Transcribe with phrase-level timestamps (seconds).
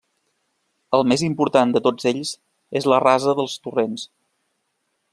[0.97, 2.33] El més important de tots ells
[2.81, 4.11] és la Rasa dels Torrents.